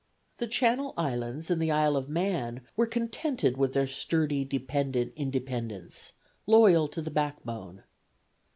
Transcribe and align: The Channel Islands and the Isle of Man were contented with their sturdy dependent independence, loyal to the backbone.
The 0.39 0.47
Channel 0.47 0.95
Islands 0.97 1.51
and 1.51 1.61
the 1.61 1.69
Isle 1.69 1.95
of 1.95 2.09
Man 2.09 2.61
were 2.75 2.87
contented 2.87 3.55
with 3.55 3.73
their 3.73 3.85
sturdy 3.85 4.43
dependent 4.43 5.13
independence, 5.15 6.13
loyal 6.47 6.87
to 6.87 7.03
the 7.03 7.11
backbone. 7.11 7.83